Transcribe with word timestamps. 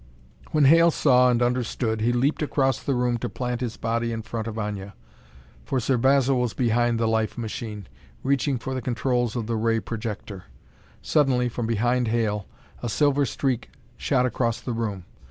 When 0.49 0.65
Hale 0.65 0.89
saw 0.89 1.29
and 1.29 1.43
understood, 1.43 2.01
he 2.01 2.11
leaped 2.11 2.41
across 2.41 2.81
the 2.81 2.95
room 2.95 3.19
to 3.19 3.29
plant 3.29 3.61
his 3.61 3.77
body 3.77 4.11
in 4.11 4.23
front 4.23 4.47
of 4.47 4.55
Aña; 4.55 4.93
for 5.63 5.79
Sir 5.79 5.95
Basil 5.95 6.41
was 6.41 6.55
behind 6.55 6.99
the 6.99 7.07
life 7.07 7.37
machine, 7.37 7.85
reaching 8.23 8.57
for 8.57 8.73
the 8.73 8.81
controls 8.81 9.35
of 9.35 9.45
the 9.45 9.55
ray 9.55 9.79
projector. 9.79 10.45
Suddenly, 11.03 11.49
from 11.49 11.67
behind 11.67 12.07
Hale, 12.07 12.47
a 12.81 12.89
silver 12.89 13.27
streak 13.27 13.69
shot 13.95 14.25
across 14.25 14.59
the 14.59 14.73
room. 14.73 15.05